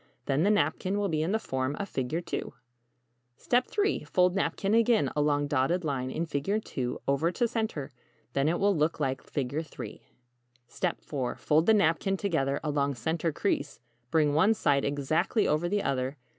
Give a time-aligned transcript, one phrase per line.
[0.25, 2.41] Then the napkin will be in the form of =Figure II=
[3.37, 4.03] 3.
[4.05, 7.91] Fold napkin again along dotted line in =Figure II= over to center.
[8.33, 10.01] Then it will look like =Figure III=
[10.97, 11.35] 4.
[11.35, 13.79] Fold the napkin together along center crease,
[14.09, 16.17] bring one side exactly over the other.